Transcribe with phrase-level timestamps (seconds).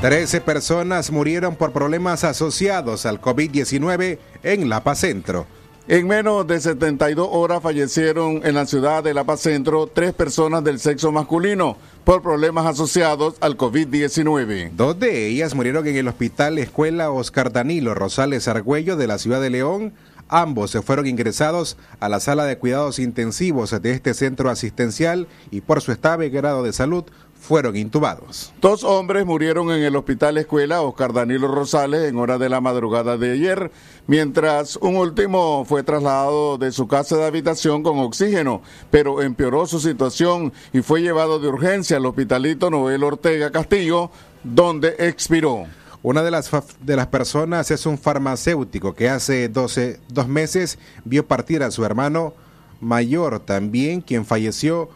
[0.00, 5.48] 13 personas murieron por problemas asociados al COVID-19 en La Paz Centro.
[5.88, 10.62] En menos de 72 horas fallecieron en la ciudad de La Paz Centro tres personas
[10.62, 14.70] del sexo masculino por problemas asociados al COVID-19.
[14.76, 19.40] Dos de ellas murieron en el Hospital Escuela Oscar Danilo Rosales Argüello de la ciudad
[19.40, 19.94] de León.
[20.28, 25.62] Ambos se fueron ingresados a la sala de cuidados intensivos de este centro asistencial y
[25.62, 27.04] por su estable grado de salud
[27.38, 28.52] fueron intubados.
[28.60, 33.16] Dos hombres murieron en el hospital escuela Oscar Danilo Rosales en hora de la madrugada
[33.16, 33.70] de ayer,
[34.06, 39.80] mientras un último fue trasladado de su casa de habitación con oxígeno, pero empeoró su
[39.80, 44.10] situación y fue llevado de urgencia al hospitalito Noel Ortega Castillo,
[44.42, 45.66] donde expiró.
[46.02, 51.26] Una de las, de las personas es un farmacéutico que hace 12, dos meses vio
[51.26, 52.34] partir a su hermano
[52.80, 54.90] mayor también, quien falleció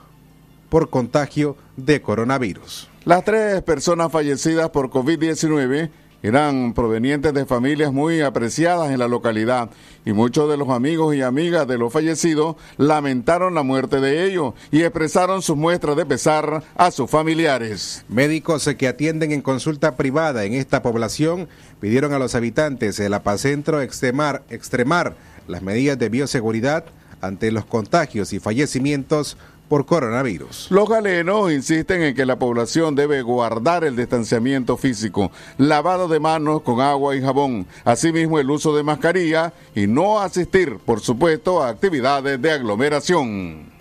[0.72, 2.88] por contagio de coronavirus.
[3.04, 5.90] Las tres personas fallecidas por COVID-19
[6.22, 9.68] eran provenientes de familias muy apreciadas en la localidad
[10.06, 14.54] y muchos de los amigos y amigas de los fallecidos lamentaron la muerte de ellos
[14.70, 18.06] y expresaron sus muestras de pesar a sus familiares.
[18.08, 21.48] Médicos que atienden en consulta privada en esta población
[21.82, 25.16] pidieron a los habitantes de La Paz Centro extremar, extremar
[25.46, 26.86] las medidas de bioseguridad
[27.20, 29.36] ante los contagios y fallecimientos
[29.72, 30.66] por coronavirus.
[30.68, 36.60] Los galenos insisten en que la población debe guardar el distanciamiento físico, lavado de manos
[36.60, 41.70] con agua y jabón, asimismo el uso de mascarilla y no asistir, por supuesto, a
[41.70, 43.71] actividades de aglomeración.